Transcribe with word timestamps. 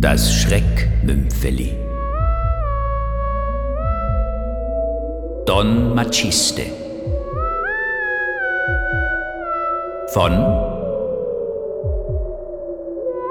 Das 0.00 0.32
Schreckmümpfeli. 0.32 1.76
Don 5.44 5.92
Maciste. 5.92 6.62
Von 10.12 10.30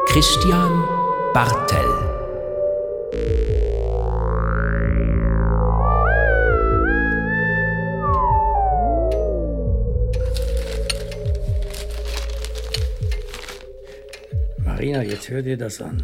Christian 0.08 0.84
Bartel. 1.34 1.86
Marina, 14.66 15.02
jetzt 15.02 15.30
hör 15.30 15.42
dir 15.42 15.56
das 15.56 15.82
an. 15.82 16.04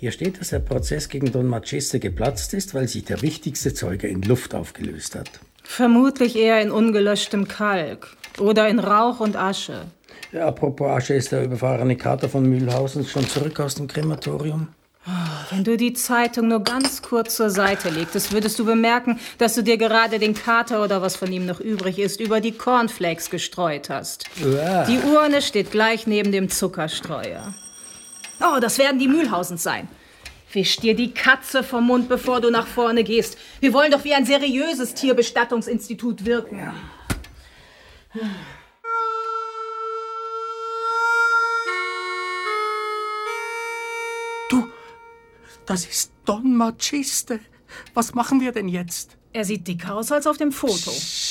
Hier 0.00 0.12
steht, 0.12 0.40
dass 0.40 0.48
der 0.48 0.60
Prozess 0.60 1.10
gegen 1.10 1.30
Don 1.30 1.46
Maciste 1.46 2.00
geplatzt 2.00 2.54
ist, 2.54 2.72
weil 2.72 2.88
sich 2.88 3.04
der 3.04 3.20
wichtigste 3.20 3.74
Zeuge 3.74 4.08
in 4.08 4.22
Luft 4.22 4.54
aufgelöst 4.54 5.14
hat. 5.14 5.28
Vermutlich 5.62 6.36
eher 6.36 6.62
in 6.62 6.70
ungelöschtem 6.70 7.46
Kalk 7.46 8.16
oder 8.38 8.66
in 8.70 8.78
Rauch 8.78 9.20
und 9.20 9.36
Asche. 9.36 9.82
Ja, 10.32 10.46
apropos 10.46 10.88
Asche, 10.88 11.12
ist 11.12 11.32
der 11.32 11.44
überfahrene 11.44 11.96
Kater 11.96 12.30
von 12.30 12.48
Mühlhausen 12.48 13.04
schon 13.04 13.28
zurück 13.28 13.60
aus 13.60 13.74
dem 13.74 13.88
Krematorium? 13.88 14.68
Wenn 15.50 15.64
du 15.64 15.76
die 15.76 15.92
Zeitung 15.92 16.48
nur 16.48 16.64
ganz 16.64 17.02
kurz 17.02 17.36
zur 17.36 17.50
Seite 17.50 17.90
legtest, 17.90 18.32
würdest 18.32 18.58
du 18.58 18.64
bemerken, 18.64 19.20
dass 19.36 19.54
du 19.54 19.62
dir 19.62 19.76
gerade 19.76 20.18
den 20.18 20.32
Kater 20.32 20.82
oder 20.82 21.02
was 21.02 21.16
von 21.16 21.30
ihm 21.30 21.44
noch 21.44 21.60
übrig 21.60 21.98
ist, 21.98 22.20
über 22.20 22.40
die 22.40 22.52
Cornflakes 22.52 23.28
gestreut 23.28 23.90
hast. 23.90 24.24
Uah. 24.42 24.86
Die 24.86 24.98
Urne 25.00 25.42
steht 25.42 25.70
gleich 25.70 26.06
neben 26.06 26.32
dem 26.32 26.48
Zuckerstreuer. 26.48 27.52
Oh, 28.40 28.58
das 28.60 28.78
werden 28.78 28.98
die 28.98 29.08
Mühlhausens 29.08 29.62
sein. 29.62 29.88
Wisch 30.52 30.78
dir 30.78 30.96
die 30.96 31.12
Katze 31.12 31.62
vom 31.62 31.86
Mund, 31.86 32.08
bevor 32.08 32.40
du 32.40 32.50
nach 32.50 32.66
vorne 32.66 33.04
gehst. 33.04 33.36
Wir 33.60 33.72
wollen 33.72 33.92
doch 33.92 34.04
wie 34.04 34.14
ein 34.14 34.24
seriöses 34.24 34.94
Tierbestattungsinstitut 34.94 36.24
wirken. 36.24 36.72
Du, 44.48 44.68
das 45.66 45.86
ist 45.86 46.12
Don 46.24 46.56
Maciste. 46.56 47.38
Was 47.94 48.14
machen 48.14 48.40
wir 48.40 48.50
denn 48.50 48.68
jetzt? 48.68 49.16
Er 49.32 49.44
sieht 49.44 49.68
dicker 49.68 49.94
aus 49.94 50.10
als 50.10 50.26
auf 50.26 50.38
dem 50.38 50.50
Foto. 50.50 50.90
Psst, 50.90 51.29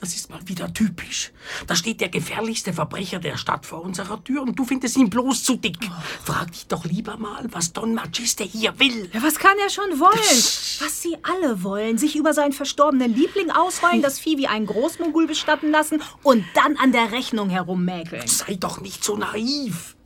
das 0.00 0.14
ist 0.14 0.30
mal 0.30 0.40
wieder 0.46 0.72
typisch. 0.72 1.32
Da 1.66 1.74
steht 1.74 2.00
der 2.00 2.08
gefährlichste 2.08 2.72
Verbrecher 2.72 3.18
der 3.18 3.36
Stadt 3.36 3.66
vor 3.66 3.82
unserer 3.82 4.22
Tür 4.22 4.42
und 4.42 4.56
du 4.58 4.64
findest 4.64 4.96
ihn 4.96 5.10
bloß 5.10 5.42
zu 5.42 5.56
dick. 5.56 5.78
Frag 6.24 6.52
dich 6.52 6.66
doch 6.68 6.84
lieber 6.84 7.16
mal, 7.16 7.46
was 7.50 7.72
Don 7.72 7.94
Maciste 7.94 8.44
hier 8.44 8.78
will. 8.78 9.10
Ja, 9.12 9.22
was 9.22 9.38
kann 9.38 9.56
er 9.62 9.70
schon 9.70 9.98
wollen? 9.98 10.38
Was 10.80 11.02
sie 11.02 11.16
alle 11.22 11.64
wollen. 11.64 11.98
Sich 11.98 12.14
über 12.14 12.32
seinen 12.32 12.52
verstorbenen 12.52 13.12
Liebling 13.14 13.50
ausweinen, 13.50 14.02
das 14.02 14.20
Vieh 14.20 14.38
wie 14.38 14.46
einen 14.46 14.66
Großmogul 14.66 15.26
bestatten 15.26 15.70
lassen 15.70 16.00
und 16.22 16.44
dann 16.54 16.76
an 16.76 16.92
der 16.92 17.10
Rechnung 17.10 17.50
herummäkeln. 17.50 18.26
Sei 18.28 18.54
doch 18.54 18.80
nicht 18.80 19.02
so 19.02 19.16
naiv. 19.16 19.96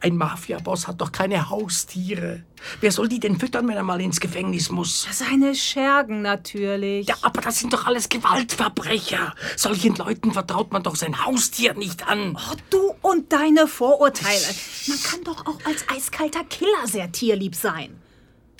Ein 0.00 0.16
Mafiaboss 0.16 0.86
hat 0.86 1.00
doch 1.00 1.12
keine 1.12 1.50
Haustiere. 1.50 2.42
Wer 2.80 2.92
soll 2.92 3.08
die 3.08 3.20
denn 3.20 3.38
füttern, 3.38 3.68
wenn 3.68 3.76
er 3.76 3.82
mal 3.82 4.00
ins 4.00 4.20
Gefängnis 4.20 4.70
muss? 4.70 5.06
Seine 5.10 5.54
Schergen 5.54 6.22
natürlich. 6.22 7.08
Ja, 7.08 7.16
aber 7.22 7.40
das 7.40 7.58
sind 7.58 7.72
doch 7.72 7.86
alles 7.86 8.08
Gewaltverbrecher. 8.08 9.34
Solchen 9.56 9.96
Leuten 9.96 10.32
vertraut 10.32 10.72
man 10.72 10.82
doch 10.82 10.96
sein 10.96 11.24
Haustier 11.24 11.74
nicht 11.74 12.06
an. 12.06 12.36
Oh, 12.36 12.56
du 12.70 12.94
und 13.02 13.32
deine 13.32 13.66
Vorurteile. 13.66 14.46
Man 14.86 15.02
kann 15.02 15.24
doch 15.24 15.46
auch 15.46 15.58
als 15.64 15.88
eiskalter 15.88 16.44
Killer 16.44 16.86
sehr 16.86 17.10
tierlieb 17.10 17.54
sein. 17.54 17.96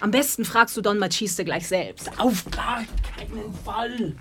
Am 0.00 0.10
besten 0.10 0.44
fragst 0.44 0.76
du 0.76 0.80
Don 0.80 0.98
Machiste 0.98 1.44
gleich 1.44 1.68
selbst. 1.68 2.10
Auf 2.18 2.50
gar 2.50 2.84
keinen 3.16 3.54
Fall. 3.64 4.16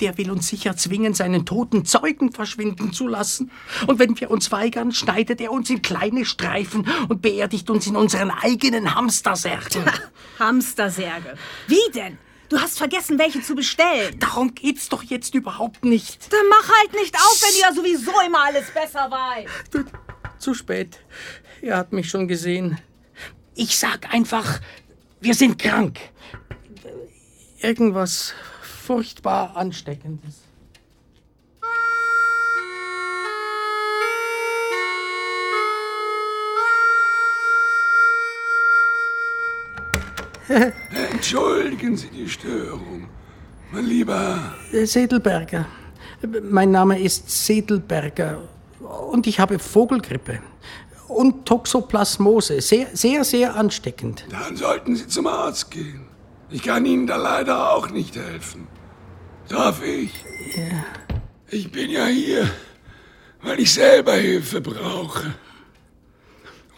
Der 0.00 0.16
will 0.16 0.30
uns 0.30 0.48
sicher 0.48 0.76
zwingen, 0.76 1.14
seinen 1.14 1.44
toten 1.44 1.84
Zeugen 1.84 2.32
verschwinden 2.32 2.92
zu 2.92 3.06
lassen. 3.06 3.50
Und 3.86 3.98
wenn 3.98 4.18
wir 4.18 4.30
uns 4.30 4.50
weigern, 4.50 4.92
schneidet 4.92 5.40
er 5.40 5.52
uns 5.52 5.68
in 5.68 5.82
kleine 5.82 6.24
Streifen 6.24 6.86
und 7.08 7.20
beerdigt 7.20 7.68
uns 7.70 7.86
in 7.86 7.96
unseren 7.96 8.30
eigenen 8.30 8.94
Hamstersärgen. 8.94 9.84
Hamstersärge. 10.38 11.36
Wie 11.66 11.90
denn? 11.94 12.18
Du 12.48 12.58
hast 12.60 12.78
vergessen, 12.78 13.18
welche 13.18 13.42
zu 13.42 13.54
bestellen. 13.54 14.18
Darum 14.18 14.54
geht's 14.54 14.88
doch 14.88 15.04
jetzt 15.04 15.34
überhaupt 15.36 15.84
nicht. 15.84 16.32
Dann 16.32 16.48
mach 16.48 16.68
halt 16.80 16.92
nicht 16.94 17.14
auf, 17.14 17.40
wenn 17.42 17.54
du 17.54 17.60
ja 17.60 17.72
sowieso 17.72 18.12
immer 18.26 18.44
alles 18.44 18.70
besser 18.72 19.08
weißt. 19.08 19.86
Zu 20.38 20.54
spät. 20.54 20.98
Er 21.62 21.76
hat 21.76 21.92
mich 21.92 22.08
schon 22.08 22.26
gesehen. 22.26 22.78
Ich 23.54 23.78
sag 23.78 24.12
einfach, 24.12 24.60
wir 25.20 25.34
sind 25.34 25.58
krank. 25.60 26.00
Irgendwas 27.60 28.34
furchtbar 28.90 29.56
Ansteckendes. 29.56 30.40
Entschuldigen 41.12 41.96
Sie 41.96 42.08
die 42.08 42.28
Störung. 42.28 43.06
Mein 43.70 43.84
Lieber, 43.84 44.56
Sedelberger. 44.72 45.66
Mein 46.42 46.72
Name 46.72 47.00
ist 47.00 47.30
Sedelberger 47.46 48.40
und 49.12 49.28
ich 49.28 49.38
habe 49.38 49.60
Vogelgrippe 49.60 50.40
und 51.06 51.46
Toxoplasmose. 51.46 52.60
Sehr, 52.60 52.88
sehr, 52.94 53.22
sehr 53.22 53.54
ansteckend. 53.54 54.24
dann 54.32 54.56
sollten 54.56 54.96
Sie 54.96 55.06
zum 55.06 55.28
Arzt 55.28 55.70
gehen. 55.70 56.08
Ich 56.50 56.64
kann 56.64 56.84
Ihnen 56.84 57.06
da 57.06 57.14
leider 57.14 57.72
auch 57.72 57.90
nicht 57.90 58.16
helfen. 58.16 58.66
Darf 59.50 59.82
ich? 59.82 60.12
Ich 61.48 61.72
bin 61.72 61.90
ja 61.90 62.06
hier, 62.06 62.48
weil 63.42 63.58
ich 63.58 63.74
selber 63.74 64.12
Hilfe 64.14 64.60
brauche. 64.60 65.34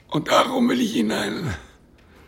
Und 0.08 0.28
darum 0.28 0.70
will 0.70 0.80
ich 0.80 0.96
Ihnen 0.96 1.12
ein 1.12 1.54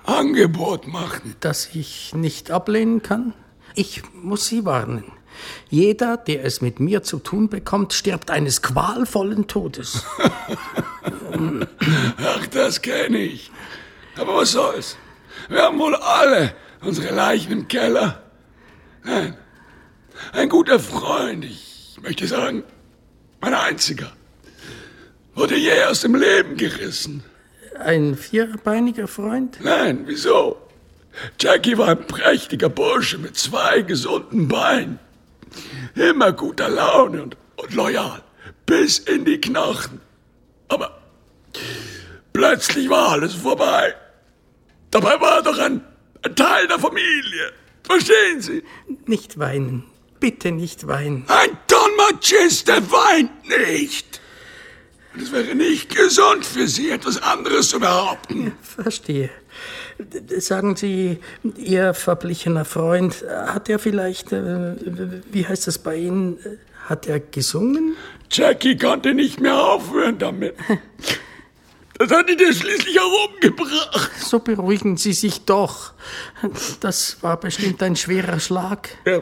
Angebot 0.04 0.86
machen. 0.86 1.34
Das 1.40 1.74
ich 1.74 2.14
nicht 2.14 2.50
ablehnen 2.50 3.02
kann? 3.02 3.32
Ich 3.74 4.02
muss 4.12 4.46
Sie 4.46 4.66
warnen. 4.66 5.04
Jeder, 5.70 6.18
der 6.18 6.44
es 6.44 6.60
mit 6.60 6.78
mir 6.78 7.02
zu 7.02 7.20
tun 7.20 7.48
bekommt, 7.48 7.94
stirbt 7.94 8.30
eines 8.30 8.60
qualvollen 8.60 9.46
Todes. 9.46 10.04
Ach, 12.18 12.46
das 12.48 12.82
kenne 12.82 13.18
ich. 13.18 13.50
Aber 14.18 14.36
was 14.36 14.52
soll's? 14.52 14.98
Wir 15.48 15.62
haben 15.62 15.78
wohl 15.78 15.96
alle 15.96 16.54
unsere 16.82 17.14
Leichen 17.14 17.50
im 17.50 17.66
Keller. 17.66 18.22
Nein, 19.02 19.38
ein 20.32 20.48
guter 20.48 20.78
Freund, 20.78 21.44
ich 21.44 21.98
möchte 22.02 22.26
sagen, 22.26 22.62
mein 23.40 23.54
einziger, 23.54 24.12
wurde 25.34 25.56
jäh 25.56 25.84
aus 25.84 26.00
dem 26.00 26.14
Leben 26.14 26.56
gerissen. 26.56 27.24
Ein 27.78 28.16
vierbeiniger 28.16 29.08
Freund? 29.08 29.58
Nein, 29.62 30.04
wieso? 30.06 30.56
Jackie 31.40 31.76
war 31.78 31.88
ein 31.88 32.06
prächtiger 32.06 32.68
Bursche 32.68 33.18
mit 33.18 33.36
zwei 33.36 33.82
gesunden 33.82 34.48
Beinen. 34.48 34.98
Immer 35.94 36.32
guter 36.32 36.68
Laune 36.68 37.22
und, 37.22 37.36
und 37.56 37.74
loyal. 37.74 38.22
Bis 38.66 38.98
in 38.98 39.24
die 39.24 39.40
Knochen. 39.40 40.00
Aber 40.68 41.02
plötzlich 42.32 42.88
war 42.88 43.10
alles 43.10 43.34
vorbei. 43.34 43.94
Dabei 44.90 45.20
war 45.20 45.36
er 45.36 45.42
doch 45.42 45.58
ein, 45.58 45.84
ein 46.22 46.36
Teil 46.36 46.66
der 46.66 46.78
Familie. 46.78 47.52
Verstehen 47.82 48.40
Sie? 48.40 48.62
Nicht 49.06 49.38
weinen. 49.38 49.84
Bitte 50.24 50.52
nicht 50.52 50.86
weinen. 50.86 51.26
Ein 51.28 51.50
Don 51.66 51.96
Maciste 51.98 52.72
weint 52.90 53.46
nicht. 53.46 54.22
Und 55.12 55.20
es 55.20 55.30
wäre 55.32 55.54
nicht 55.54 55.94
gesund 55.94 56.46
für 56.46 56.66
Sie, 56.66 56.88
etwas 56.88 57.22
anderes 57.22 57.68
zu 57.68 57.78
behaupten. 57.78 58.54
Verstehe. 58.62 59.28
Sagen 60.38 60.76
Sie, 60.76 61.18
Ihr 61.58 61.92
verblichener 61.92 62.64
Freund, 62.64 63.22
hat 63.28 63.68
er 63.68 63.78
vielleicht, 63.78 64.32
äh, 64.32 64.76
wie 65.30 65.46
heißt 65.46 65.66
das 65.66 65.76
bei 65.76 65.96
Ihnen, 65.96 66.38
äh, 66.38 66.56
hat 66.88 67.06
er 67.06 67.20
gesungen? 67.20 67.94
Jackie 68.30 68.78
konnte 68.78 69.12
nicht 69.12 69.40
mehr 69.40 69.62
aufhören 69.62 70.16
damit. 70.16 70.54
Das 71.98 72.10
hat 72.10 72.30
ihn 72.30 72.38
ja 72.38 72.50
schließlich 72.50 72.96
herumgebracht. 72.96 74.10
So 74.18 74.38
beruhigen 74.38 74.96
Sie 74.96 75.12
sich 75.12 75.44
doch. 75.44 75.92
Das 76.80 77.22
war 77.22 77.38
bestimmt 77.38 77.82
ein 77.82 77.94
schwerer 77.94 78.40
Schlag. 78.40 78.88
Ja. 79.04 79.20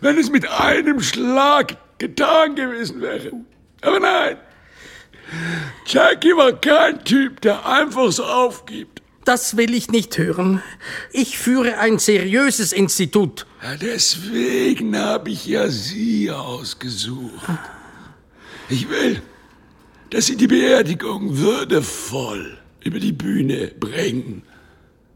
Wenn 0.00 0.18
es 0.18 0.30
mit 0.30 0.48
einem 0.48 1.00
Schlag 1.00 1.76
getan 1.98 2.54
gewesen 2.54 3.00
wäre. 3.00 3.32
Aber 3.82 4.00
nein. 4.00 4.36
Jackie 5.86 6.36
war 6.36 6.52
kein 6.52 7.04
Typ, 7.04 7.40
der 7.42 7.66
einfach 7.66 8.10
so 8.12 8.24
aufgibt. 8.24 9.02
Das 9.24 9.58
will 9.58 9.74
ich 9.74 9.90
nicht 9.90 10.16
hören. 10.16 10.62
Ich 11.12 11.36
führe 11.36 11.78
ein 11.78 11.98
seriöses 11.98 12.72
Institut. 12.72 13.46
Ja, 13.62 13.76
deswegen 13.76 14.96
habe 14.96 15.30
ich 15.30 15.44
ja 15.44 15.68
Sie 15.68 16.30
ausgesucht. 16.30 17.46
Ich 18.70 18.88
will, 18.88 19.20
dass 20.10 20.26
Sie 20.26 20.36
die 20.36 20.46
Beerdigung 20.46 21.36
würdevoll 21.36 22.56
über 22.82 23.00
die 23.00 23.12
Bühne 23.12 23.70
bringen, 23.78 24.44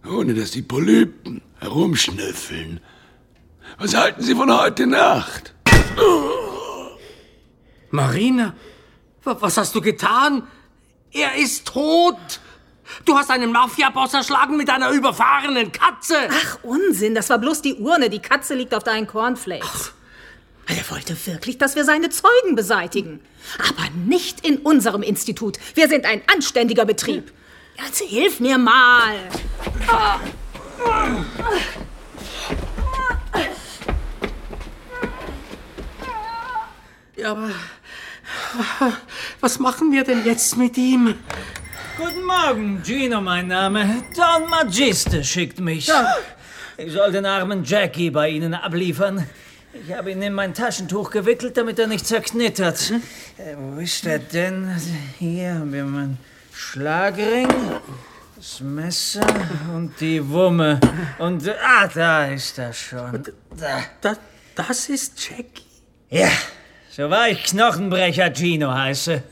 ohne 0.06 0.34
dass 0.34 0.50
die 0.50 0.62
Polypen 0.62 1.40
herumschnüffeln. 1.60 2.81
Was 3.79 3.95
halten 3.97 4.23
Sie 4.23 4.35
von 4.35 4.57
heute 4.57 4.87
Nacht? 4.87 5.55
Marina, 7.91 8.55
wa- 9.25 9.37
was 9.41 9.57
hast 9.57 9.75
du 9.75 9.81
getan? 9.81 10.47
Er 11.13 11.35
ist 11.37 11.67
tot. 11.67 12.17
Du 13.05 13.17
hast 13.17 13.31
einen 13.31 13.53
Mafiaboss 13.53 14.15
erschlagen 14.15 14.57
mit 14.57 14.71
einer 14.71 14.91
überfahrenen 14.91 15.73
Katze. 15.73 16.17
Ach, 16.31 16.59
Unsinn, 16.63 17.15
das 17.15 17.31
war 17.31 17.39
bloß 17.39 17.63
die 17.63 17.75
Urne. 17.75 18.11
Die 18.11 18.21
Katze 18.21 18.55
liegt 18.55 18.75
auf 18.75 18.85
deinen 18.85 19.07
Cornflakes. 19.07 19.93
Er 20.67 20.91
wollte 20.91 21.17
wirklich, 21.27 21.59
dass 21.59 21.75
wir 21.75 21.85
seine 21.85 22.09
Zeugen 22.11 22.55
beseitigen. 22.55 23.21
Aber 23.59 23.89
nicht 24.07 24.47
in 24.47 24.59
unserem 24.59 25.03
Institut. 25.03 25.59
Wir 25.75 25.89
sind 25.89 26.05
ein 26.07 26.23
anständiger 26.33 26.85
Betrieb. 26.85 27.33
Jetzt 27.83 28.01
hilf 28.01 28.41
mir 28.41 28.59
mal. 28.59 29.15
Ja, 37.23 37.31
aber 37.31 37.51
was 39.41 39.61
machen 39.61 39.93
wir 39.93 40.03
denn 40.03 40.25
jetzt 40.25 40.57
mit 40.57 40.77
ihm? 40.77 41.15
Guten 41.97 42.25
Morgen, 42.25 42.83
Gino 42.83 43.21
mein 43.21 43.47
Name. 43.47 44.03
Don 44.17 44.51
Magiste 44.51 45.23
schickt 45.23 45.61
mich. 45.61 45.89
Ich 46.77 46.93
soll 46.93 47.13
den 47.13 47.25
armen 47.25 47.63
Jackie 47.63 48.11
bei 48.11 48.29
Ihnen 48.29 48.55
abliefern. 48.55 49.25
Ich 49.73 49.95
habe 49.95 50.11
ihn 50.11 50.21
in 50.21 50.33
mein 50.35 50.53
Taschentuch 50.53 51.11
gewickelt, 51.11 51.57
damit 51.57 51.79
er 51.79 51.87
nicht 51.87 52.09
zerknittert. 52.09 52.91
Äh, 53.39 53.55
wo 53.57 53.79
ist 53.79 54.05
er 54.05 54.19
denn? 54.19 54.77
Hier 55.21 55.55
haben 55.55 55.73
wir 55.73 55.85
meinen 55.85 56.19
Schlagring, 56.53 57.49
das 58.35 58.61
Messer 58.61 59.25
und 59.73 59.93
die 60.01 60.29
Wumme. 60.29 60.81
Und, 61.21 61.49
ah, 61.49 61.87
da 61.87 62.27
ist 62.27 62.59
er 62.59 62.73
schon. 62.73 63.23
Da. 63.57 63.81
Da, 64.01 64.17
das 64.57 64.89
ist 64.89 65.31
Jackie. 65.31 65.63
Ja, 66.11 66.29
so 66.94 67.09
war 67.09 67.31
ich 67.31 67.43
Knochenbrecher 67.44 68.35
Gino 68.35 68.71
heiße. 68.71 69.23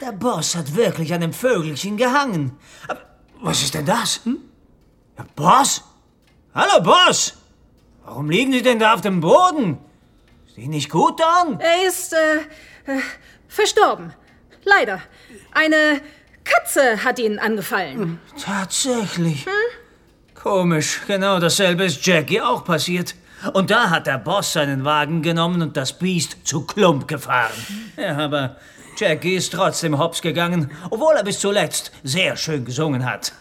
Der 0.00 0.12
Boss 0.12 0.56
hat 0.56 0.74
wirklich 0.74 1.12
an 1.12 1.20
dem 1.20 1.34
Vögelchen 1.34 1.98
gehangen. 1.98 2.58
Aber 2.88 3.02
was 3.42 3.62
ist 3.62 3.74
denn 3.74 3.84
das? 3.84 4.20
Hm? 4.24 4.38
Ja, 5.18 5.26
Boss? 5.36 5.84
Hallo, 6.54 6.82
Boss! 6.82 7.34
Warum 8.04 8.30
liegen 8.30 8.52
Sie 8.52 8.62
denn 8.62 8.78
da 8.78 8.94
auf 8.94 9.02
dem 9.02 9.20
Boden? 9.20 9.78
Ist 10.46 10.56
Ihnen 10.56 10.70
nicht 10.70 10.90
gut 10.90 11.20
an? 11.22 11.60
Er 11.60 11.86
ist, 11.86 12.14
äh, 12.14 12.36
äh, 12.90 13.00
verstorben. 13.48 14.14
Leider. 14.64 15.02
Eine 15.52 16.00
Katze 16.42 17.04
hat 17.04 17.18
ihn 17.18 17.38
angefallen. 17.38 18.18
Tatsächlich. 18.42 19.46
Komisch, 20.34 21.02
genau 21.06 21.38
dasselbe 21.38 21.84
ist 21.84 22.04
Jackie 22.04 22.40
auch 22.40 22.64
passiert. 22.64 23.14
Und 23.52 23.70
da 23.70 23.90
hat 23.90 24.06
der 24.06 24.18
Boss 24.18 24.52
seinen 24.52 24.84
Wagen 24.84 25.22
genommen 25.22 25.62
und 25.62 25.76
das 25.76 25.98
Biest 25.98 26.38
zu 26.44 26.66
Klump 26.66 27.06
gefahren. 27.06 27.52
Ja, 27.96 28.16
aber 28.16 28.56
Jackie 28.96 29.34
ist 29.34 29.52
trotzdem 29.52 29.98
hops 29.98 30.22
gegangen, 30.22 30.70
obwohl 30.90 31.14
er 31.16 31.24
bis 31.24 31.40
zuletzt 31.40 31.92
sehr 32.02 32.36
schön 32.36 32.64
gesungen 32.64 33.04
hat. 33.04 33.32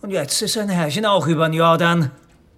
Und 0.00 0.10
jetzt 0.10 0.40
ist 0.42 0.54
sein 0.54 0.68
Herrchen 0.68 1.04
auch 1.04 1.26
über 1.26 1.48
den 1.48 1.54
Jordan. 1.54 2.10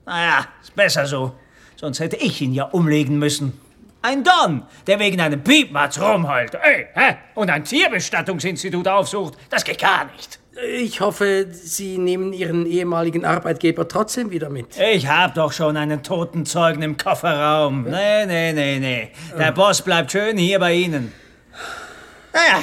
Naja, 0.06 0.46
ist 0.62 0.74
besser 0.74 1.06
so. 1.06 1.34
Sonst 1.76 2.00
hätte 2.00 2.16
ich 2.16 2.40
ihn 2.40 2.52
ja 2.54 2.64
umlegen 2.64 3.18
müssen. 3.18 3.60
Ein 4.02 4.22
Don, 4.22 4.62
der 4.86 5.00
wegen 5.00 5.20
einem 5.20 5.42
Piepmatz 5.42 6.00
rumheult. 6.00 6.54
Ey, 6.54 6.86
hä? 6.94 7.16
Und 7.34 7.50
ein 7.50 7.64
Tierbestattungsinstitut 7.64 8.86
aufsucht, 8.86 9.34
das 9.50 9.64
geht 9.64 9.80
gar 9.80 10.04
nicht. 10.04 10.37
Ich 10.66 11.00
hoffe, 11.00 11.46
Sie 11.52 11.98
nehmen 11.98 12.32
Ihren 12.32 12.66
ehemaligen 12.66 13.24
Arbeitgeber 13.24 13.86
trotzdem 13.86 14.30
wieder 14.32 14.50
mit. 14.50 14.76
Ich 14.76 15.06
hab 15.06 15.34
doch 15.34 15.52
schon 15.52 15.76
einen 15.76 16.02
toten 16.02 16.46
Zeugen 16.46 16.82
im 16.82 16.96
Kofferraum. 16.96 17.84
Nee, 17.84 18.26
nee, 18.26 18.52
nee, 18.52 18.78
nee. 18.80 19.12
Der 19.38 19.52
Boss 19.52 19.82
bleibt 19.82 20.10
schön 20.10 20.36
hier 20.36 20.58
bei 20.58 20.74
Ihnen. 20.74 21.12
Naja, 22.32 22.62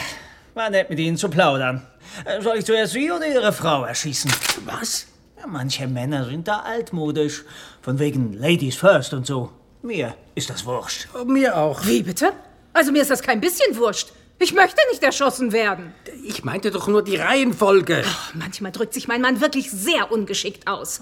war 0.53 0.69
nett 0.69 0.89
mit 0.89 0.99
Ihnen 0.99 1.15
zu 1.15 1.29
plaudern. 1.29 1.87
Äh, 2.25 2.41
Soll 2.41 2.57
ich 2.57 2.65
zuerst 2.65 2.93
Sie 2.93 3.09
oder 3.11 3.27
Ihre 3.27 3.53
Frau 3.53 3.85
erschießen? 3.85 4.31
Was? 4.65 5.07
Ja, 5.39 5.47
manche 5.47 5.87
Männer 5.87 6.25
sind 6.25 6.47
da 6.49 6.59
altmodisch. 6.59 7.43
Von 7.81 7.99
wegen 7.99 8.33
Ladies 8.33 8.75
first 8.75 9.13
und 9.13 9.25
so. 9.25 9.51
Mir 9.83 10.15
ist 10.33 10.49
das 10.49 10.65
wurscht. 10.65 11.07
Mir 11.25 11.55
auch. 11.57 11.85
Wie 11.85 12.03
bitte? 12.03 12.33
Also 12.73 12.91
mir 12.91 13.03
ist 13.03 13.11
das 13.11 13.21
kein 13.21 13.39
bisschen 13.39 13.77
wurscht. 13.77 14.11
Ich 14.37 14.53
möchte 14.53 14.77
nicht 14.91 15.01
erschossen 15.01 15.53
werden. 15.53 15.93
Ich 16.23 16.43
meinte 16.43 16.69
doch 16.69 16.87
nur 16.87 17.03
die 17.03 17.15
Reihenfolge. 17.15 18.03
Manchmal 18.33 18.71
drückt 18.71 18.93
sich 18.93 19.07
mein 19.07 19.21
Mann 19.21 19.39
wirklich 19.39 19.71
sehr 19.71 20.11
ungeschickt 20.11 20.67
aus. 20.67 21.01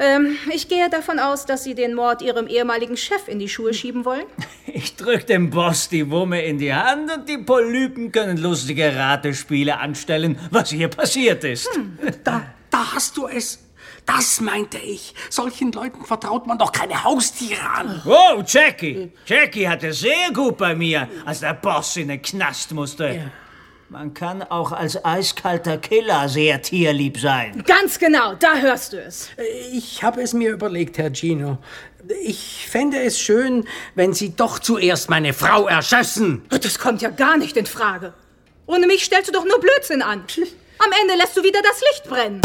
Ähm, 0.00 0.36
ich 0.52 0.68
gehe 0.68 0.90
davon 0.90 1.20
aus, 1.20 1.46
dass 1.46 1.62
Sie 1.62 1.76
den 1.76 1.94
Mord 1.94 2.20
Ihrem 2.20 2.48
ehemaligen 2.48 2.96
Chef 2.96 3.28
in 3.28 3.38
die 3.38 3.48
Schuhe 3.48 3.74
schieben 3.74 4.04
wollen. 4.04 4.24
Ich 4.66 4.96
drück 4.96 5.24
dem 5.28 5.50
Boss 5.50 5.88
die 5.88 6.10
Wumme 6.10 6.44
in 6.44 6.58
die 6.58 6.74
Hand 6.74 7.08
und 7.12 7.28
die 7.28 7.38
Polypen 7.38 8.10
können 8.10 8.38
lustige 8.38 8.96
Ratespiele 8.96 9.78
anstellen, 9.78 10.36
was 10.50 10.70
hier 10.70 10.88
passiert 10.88 11.44
ist. 11.44 11.68
Da, 12.24 12.44
da 12.70 12.92
hast 12.92 13.16
du 13.16 13.28
es. 13.28 13.63
Das 14.06 14.40
meinte 14.40 14.78
ich. 14.78 15.14
Solchen 15.30 15.72
Leuten 15.72 16.04
vertraut 16.04 16.46
man 16.46 16.58
doch 16.58 16.72
keine 16.72 17.02
Haustiere 17.04 17.62
an. 17.62 18.02
Wow, 18.04 18.44
Jackie! 18.46 19.12
Jackie 19.26 19.68
hatte 19.68 19.92
sehr 19.92 20.30
gut 20.32 20.58
bei 20.58 20.74
mir, 20.74 21.08
als 21.24 21.40
der 21.40 21.54
Boss 21.54 21.96
in 21.96 22.08
den 22.08 22.20
Knast 22.20 22.72
musste. 22.72 23.30
Man 23.88 24.12
kann 24.12 24.42
auch 24.42 24.72
als 24.72 25.04
eiskalter 25.04 25.78
Killer 25.78 26.28
sehr 26.28 26.60
tierlieb 26.60 27.18
sein. 27.18 27.62
Ganz 27.66 27.98
genau, 27.98 28.34
da 28.34 28.56
hörst 28.56 28.92
du 28.92 29.00
es. 29.00 29.28
Ich 29.72 30.02
habe 30.02 30.20
es 30.22 30.32
mir 30.32 30.50
überlegt, 30.50 30.98
Herr 30.98 31.12
Gino. 31.14 31.58
Ich 32.22 32.66
fände 32.68 33.00
es 33.02 33.18
schön, 33.18 33.66
wenn 33.94 34.12
Sie 34.12 34.34
doch 34.34 34.58
zuerst 34.58 35.08
meine 35.10 35.32
Frau 35.32 35.68
erschossen. 35.68 36.42
Das 36.50 36.78
kommt 36.78 37.02
ja 37.02 37.10
gar 37.10 37.36
nicht 37.36 37.56
in 37.56 37.66
Frage. 37.66 38.12
Ohne 38.66 38.86
mich 38.86 39.04
stellst 39.04 39.28
du 39.28 39.32
doch 39.32 39.44
nur 39.44 39.60
Blödsinn 39.60 40.02
an. 40.02 40.24
Am 40.78 40.90
Ende 41.00 41.14
lässt 41.14 41.36
du 41.36 41.42
wieder 41.42 41.60
das 41.62 41.80
Licht 41.80 42.04
brennen. 42.08 42.40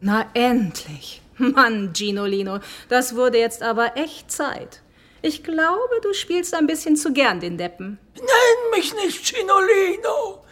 Na 0.00 0.26
endlich. 0.34 1.22
Mann, 1.38 1.92
Ginolino, 1.92 2.60
das 2.88 3.14
wurde 3.14 3.38
jetzt 3.38 3.62
aber 3.62 3.96
echt 3.96 4.30
Zeit. 4.30 4.80
Ich 5.22 5.42
glaube, 5.42 6.00
du 6.02 6.12
spielst 6.12 6.54
ein 6.54 6.66
bisschen 6.66 6.96
zu 6.96 7.12
gern 7.12 7.40
den 7.40 7.58
Deppen. 7.58 7.98
Nenn 8.14 8.70
mich 8.78 8.94
nicht 8.94 9.24
Cinolino! 9.24 10.44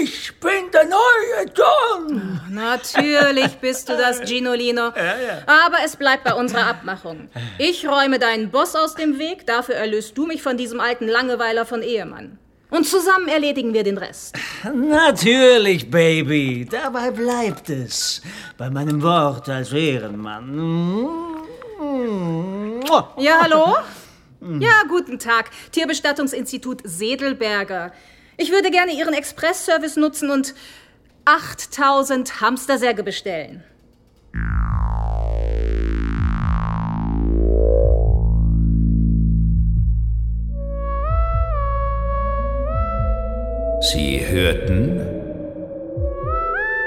Ich 0.00 0.38
bin 0.40 0.70
der 0.72 0.86
neue 0.86 1.46
Don! 1.54 2.40
Natürlich 2.50 3.56
bist 3.58 3.88
du 3.88 3.96
das, 3.96 4.22
Ginolino. 4.22 4.92
Aber 5.46 5.76
es 5.84 5.96
bleibt 5.96 6.24
bei 6.24 6.34
unserer 6.34 6.66
Abmachung. 6.66 7.30
Ich 7.58 7.86
räume 7.86 8.18
deinen 8.18 8.50
Boss 8.50 8.74
aus 8.74 8.94
dem 8.94 9.18
Weg, 9.18 9.46
dafür 9.46 9.76
erlöst 9.76 10.18
du 10.18 10.26
mich 10.26 10.42
von 10.42 10.56
diesem 10.56 10.80
alten 10.80 11.06
Langeweiler 11.06 11.64
von 11.64 11.82
Ehemann. 11.82 12.38
Und 12.70 12.86
zusammen 12.86 13.28
erledigen 13.28 13.72
wir 13.72 13.82
den 13.82 13.96
Rest. 13.96 14.36
Natürlich, 14.74 15.90
Baby. 15.90 16.68
Dabei 16.70 17.10
bleibt 17.10 17.70
es. 17.70 18.20
Bei 18.58 18.68
meinem 18.68 19.02
Wort 19.02 19.48
als 19.48 19.72
Ehrenmann. 19.72 21.24
Ja, 23.18 23.40
hallo? 23.42 23.76
Ja, 24.60 24.82
guten 24.88 25.18
Tag. 25.18 25.50
Tierbestattungsinstitut 25.72 26.82
Sedelberger. 26.84 27.92
Ich 28.36 28.52
würde 28.52 28.70
gerne 28.70 28.92
Ihren 28.92 29.14
Expressservice 29.14 29.96
nutzen 29.96 30.30
und 30.30 30.54
8000 31.24 32.40
Hamstersärge 32.40 33.02
bestellen. 33.02 33.64
Sie 43.80 44.18
hörten 44.26 45.00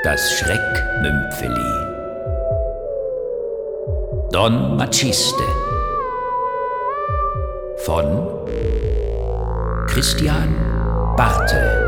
das 0.03 0.29
Schreckmümpfeli. 0.33 1.87
Don 4.33 4.75
Maciste 4.75 5.43
von 7.77 8.27
Christian 9.87 10.53
Bartel. 11.15 11.80